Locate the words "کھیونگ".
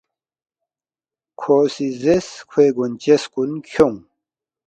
3.67-3.99